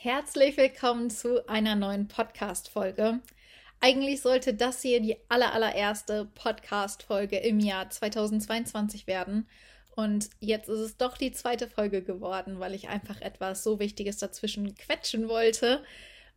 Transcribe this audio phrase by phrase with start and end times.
[0.00, 3.18] Herzlich willkommen zu einer neuen Podcast-Folge.
[3.80, 9.48] Eigentlich sollte das hier die allerallererste Podcast-Folge im Jahr 2022 werden.
[9.96, 14.18] Und jetzt ist es doch die zweite Folge geworden, weil ich einfach etwas so Wichtiges
[14.18, 15.82] dazwischen quetschen wollte.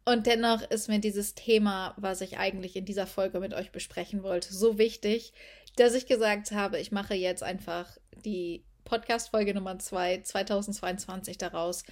[0.06, 4.24] Und dennoch ist mir dieses Thema, was ich eigentlich in dieser Folge mit euch besprechen
[4.24, 5.34] wollte, so wichtig,
[5.76, 11.84] dass ich gesagt habe, ich mache jetzt einfach die Podcast-Folge Nummer 2 2022 daraus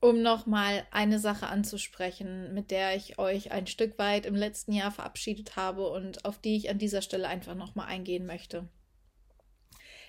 [0.00, 4.90] um nochmal eine Sache anzusprechen, mit der ich euch ein Stück weit im letzten Jahr
[4.90, 8.68] verabschiedet habe und auf die ich an dieser Stelle einfach nochmal eingehen möchte.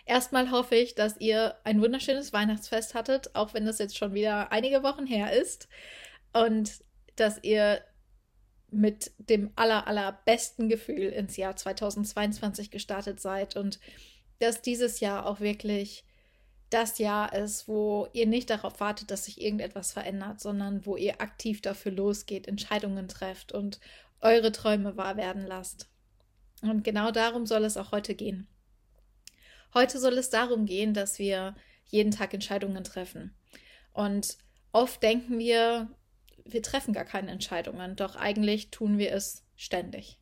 [0.06, 4.52] Erstmal hoffe ich, dass ihr ein wunderschönes Weihnachtsfest hattet, auch wenn das jetzt schon wieder
[4.52, 5.68] einige Wochen her ist.
[6.34, 6.84] Und
[7.18, 7.82] dass ihr
[8.72, 13.80] mit dem aller, allerbesten Gefühl ins Jahr 2022 gestartet seid und
[14.40, 16.06] dass dieses Jahr auch wirklich
[16.72, 21.22] das Jahr ist, wo ihr nicht darauf wartet, dass sich irgendetwas verändert, sondern wo ihr
[21.22, 23.80] aktiv dafür losgeht, Entscheidungen trefft und
[24.22, 25.90] eure Träume wahr werden lasst.
[26.62, 28.48] Und genau darum soll es auch heute gehen.
[29.74, 31.56] Heute soll es darum gehen, dass wir
[31.86, 33.36] jeden Tag Entscheidungen treffen.
[33.94, 34.38] Und
[34.72, 35.90] oft denken wir,
[36.46, 40.20] wir treffen gar keine Entscheidungen, doch eigentlich tun wir es ständig.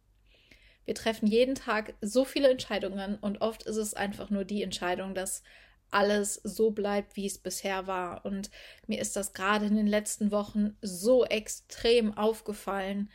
[0.86, 5.14] Wir treffen jeden Tag so viele Entscheidungen und oft ist es einfach nur die Entscheidung,
[5.14, 5.44] dass
[5.92, 8.26] alles so bleibt, wie es bisher war.
[8.26, 8.50] Und
[8.88, 13.10] mir ist das gerade in den letzten Wochen so extrem aufgefallen.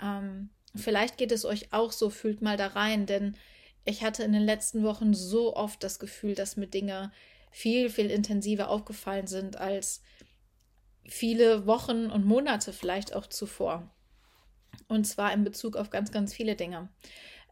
[0.00, 3.36] Ähm, vielleicht geht es euch auch so, fühlt mal da rein, denn
[3.84, 7.10] ich hatte in den letzten Wochen so oft das Gefühl, dass mir Dinge
[7.50, 10.02] viel, viel intensiver aufgefallen sind als
[11.06, 13.90] viele Wochen und Monate vielleicht auch zuvor.
[14.88, 16.88] Und zwar in Bezug auf ganz, ganz viele Dinge.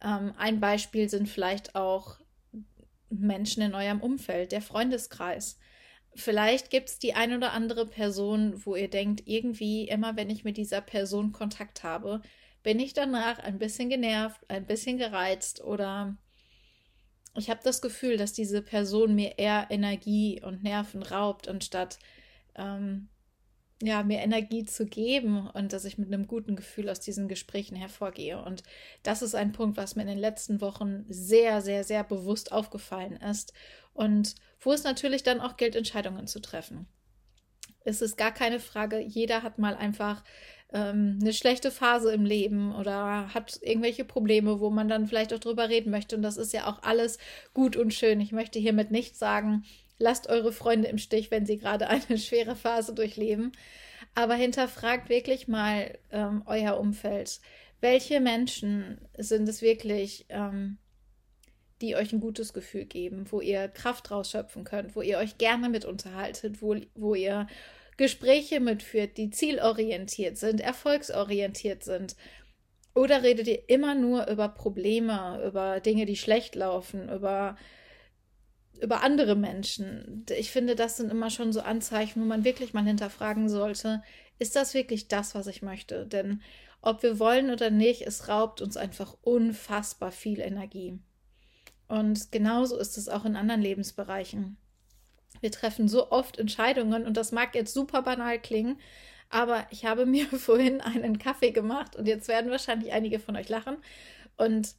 [0.03, 2.19] Ähm, ein Beispiel sind vielleicht auch
[3.11, 5.59] Menschen in eurem Umfeld, der Freundeskreis.
[6.15, 10.45] Vielleicht gibt es die ein oder andere Person, wo ihr denkt, irgendwie immer, wenn ich
[10.45, 12.23] mit dieser Person Kontakt habe,
[12.63, 16.17] bin ich danach ein bisschen genervt, ein bisschen gereizt oder
[17.37, 21.99] ich habe das Gefühl, dass diese Person mir eher Energie und Nerven raubt, anstatt
[22.55, 23.09] ähm,
[23.83, 27.77] ja, mir Energie zu geben und dass ich mit einem guten Gefühl aus diesen Gesprächen
[27.77, 28.43] hervorgehe.
[28.43, 28.63] Und
[29.03, 33.17] das ist ein Punkt, was mir in den letzten Wochen sehr, sehr, sehr bewusst aufgefallen
[33.17, 33.53] ist
[33.93, 36.87] und wo es natürlich dann auch gilt, Entscheidungen zu treffen.
[37.85, 40.25] Es ist gar keine Frage, jeder hat mal einfach
[40.73, 45.39] ähm, eine schlechte Phase im Leben oder hat irgendwelche Probleme, wo man dann vielleicht auch
[45.39, 46.17] drüber reden möchte.
[46.17, 47.19] Und das ist ja auch alles
[47.55, 48.21] gut und schön.
[48.21, 49.65] Ich möchte hiermit nicht sagen,
[49.99, 53.53] Lasst eure Freunde im Stich, wenn sie gerade eine schwere Phase durchleben.
[54.15, 57.41] Aber hinterfragt wirklich mal ähm, euer Umfeld.
[57.81, 60.79] Welche Menschen sind es wirklich, ähm,
[61.81, 65.69] die euch ein gutes Gefühl geben, wo ihr Kraft rausschöpfen könnt, wo ihr euch gerne
[65.69, 67.47] mit unterhaltet, wo, wo ihr
[67.97, 72.17] Gespräche mitführt, die zielorientiert sind, erfolgsorientiert sind?
[72.95, 77.57] Oder redet ihr immer nur über Probleme, über Dinge, die schlecht laufen, über
[78.87, 80.25] über andere Menschen.
[80.31, 84.01] Ich finde, das sind immer schon so Anzeichen, wo man wirklich mal hinterfragen sollte,
[84.39, 86.07] ist das wirklich das, was ich möchte?
[86.07, 86.41] Denn
[86.83, 91.01] ob wir wollen oder nicht, es raubt uns einfach unfassbar viel Energie.
[91.89, 94.57] Und genauso ist es auch in anderen Lebensbereichen.
[95.41, 98.79] Wir treffen so oft Entscheidungen und das mag jetzt super banal klingen,
[99.31, 103.49] aber ich habe mir vorhin einen Kaffee gemacht und jetzt werden wahrscheinlich einige von euch
[103.49, 103.79] lachen
[104.37, 104.77] und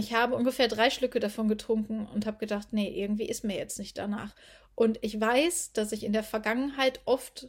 [0.00, 3.78] ich habe ungefähr drei Schlücke davon getrunken und habe gedacht, nee, irgendwie ist mir jetzt
[3.78, 4.34] nicht danach.
[4.74, 7.48] Und ich weiß, dass ich in der Vergangenheit oft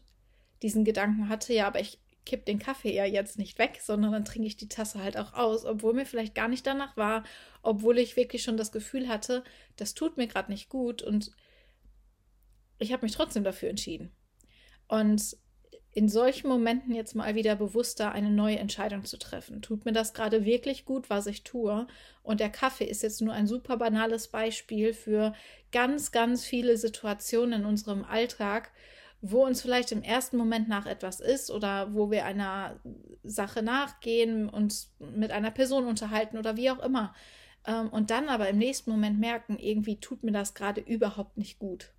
[0.62, 4.26] diesen Gedanken hatte, ja, aber ich kipp den Kaffee ja jetzt nicht weg, sondern dann
[4.26, 7.24] trinke ich die Tasse halt auch aus, obwohl mir vielleicht gar nicht danach war,
[7.64, 9.44] obwohl ich wirklich schon das Gefühl hatte,
[9.76, 11.32] das tut mir gerade nicht gut und
[12.78, 14.12] ich habe mich trotzdem dafür entschieden.
[14.88, 15.38] Und
[15.94, 19.62] in solchen Momenten jetzt mal wieder bewusster eine neue Entscheidung zu treffen.
[19.62, 21.86] Tut mir das gerade wirklich gut, was ich tue?
[22.24, 25.34] Und der Kaffee ist jetzt nur ein super banales Beispiel für
[25.72, 28.72] ganz, ganz viele Situationen in unserem Alltag,
[29.22, 32.80] wo uns vielleicht im ersten Moment nach etwas ist oder wo wir einer
[33.24, 37.14] Sache nachgehen, uns mit einer Person unterhalten oder wie auch immer.
[37.68, 41.60] Ähm, und dann aber im nächsten Moment merken, irgendwie tut mir das gerade überhaupt nicht
[41.60, 41.92] gut.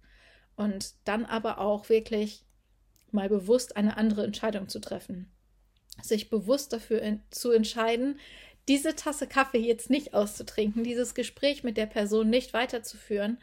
[0.57, 2.45] Und dann aber auch wirklich
[3.13, 5.31] mal bewusst eine andere Entscheidung zu treffen.
[6.03, 8.19] Sich bewusst dafür in, zu entscheiden,
[8.69, 13.39] diese Tasse Kaffee jetzt nicht auszutrinken, dieses Gespräch mit der Person nicht weiterzuführen,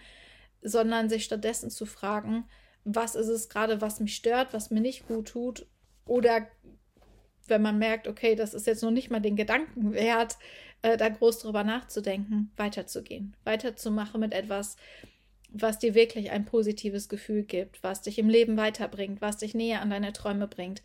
[0.62, 2.46] sondern sich stattdessen zu fragen,
[2.86, 5.68] was ist es gerade, was mich stört, was mir nicht gut tut,
[6.06, 6.48] oder
[7.48, 10.38] wenn man merkt, okay, das ist jetzt noch nicht mal den Gedanken wert,
[10.82, 14.78] äh, da groß drüber nachzudenken, weiterzugehen, weiterzumachen mit etwas,
[15.52, 19.82] was dir wirklich ein positives Gefühl gibt, was dich im Leben weiterbringt, was dich näher
[19.82, 20.82] an deine Träume bringt.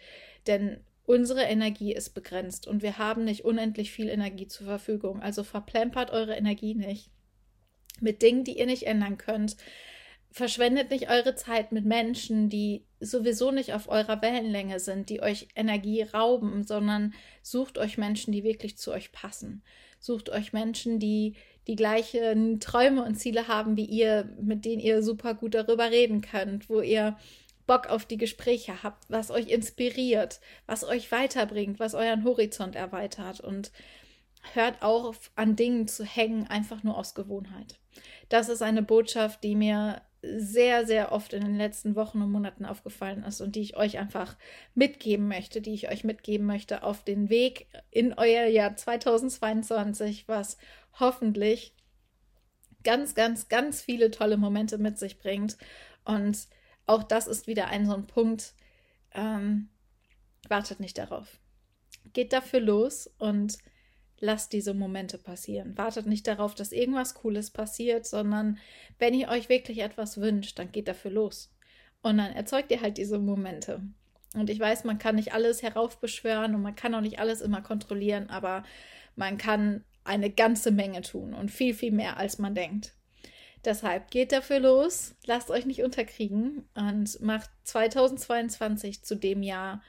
[0.46, 5.20] Denn unsere Energie ist begrenzt und wir haben nicht unendlich viel Energie zur Verfügung.
[5.20, 7.10] Also verplempert eure Energie nicht
[8.00, 9.56] mit Dingen, die ihr nicht ändern könnt.
[10.30, 15.48] Verschwendet nicht eure Zeit mit Menschen, die sowieso nicht auf eurer Wellenlänge sind, die euch
[15.54, 19.62] Energie rauben, sondern sucht euch Menschen, die wirklich zu euch passen.
[20.04, 21.34] Sucht euch Menschen, die
[21.66, 26.20] die gleichen Träume und Ziele haben wie ihr, mit denen ihr super gut darüber reden
[26.20, 27.16] könnt, wo ihr
[27.66, 33.40] Bock auf die Gespräche habt, was euch inspiriert, was euch weiterbringt, was euren Horizont erweitert
[33.40, 33.72] und
[34.52, 37.78] hört auf an Dingen zu hängen, einfach nur aus Gewohnheit.
[38.28, 40.02] Das ist eine Botschaft, die mir
[40.36, 43.98] sehr, sehr oft in den letzten Wochen und Monaten aufgefallen ist und die ich euch
[43.98, 44.36] einfach
[44.74, 50.56] mitgeben möchte, die ich euch mitgeben möchte auf den Weg in euer Jahr 2022, was
[50.98, 51.74] hoffentlich
[52.84, 55.56] ganz, ganz, ganz viele tolle Momente mit sich bringt.
[56.04, 56.46] Und
[56.86, 58.54] auch das ist wieder ein so ein Punkt.
[59.12, 59.68] Ähm,
[60.48, 61.38] wartet nicht darauf.
[62.12, 63.58] Geht dafür los und
[64.24, 65.76] lasst diese Momente passieren.
[65.76, 68.58] Wartet nicht darauf, dass irgendwas Cooles passiert, sondern
[68.98, 71.52] wenn ihr euch wirklich etwas wünscht, dann geht dafür los.
[72.02, 73.82] Und dann erzeugt ihr halt diese Momente.
[74.34, 77.62] Und ich weiß, man kann nicht alles heraufbeschwören und man kann auch nicht alles immer
[77.62, 78.64] kontrollieren, aber
[79.14, 82.94] man kann eine ganze Menge tun und viel, viel mehr, als man denkt.
[83.64, 89.82] Deshalb geht dafür los, lasst euch nicht unterkriegen und macht 2022 zu dem Jahr,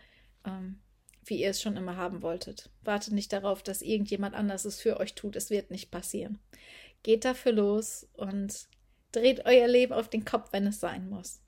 [0.45, 0.79] ähm,
[1.25, 2.69] wie ihr es schon immer haben wolltet.
[2.83, 5.35] Wartet nicht darauf, dass irgendjemand anders es für euch tut.
[5.35, 6.39] Es wird nicht passieren.
[7.03, 8.67] Geht dafür los und
[9.11, 11.41] dreht euer Leben auf den Kopf, wenn es sein muss.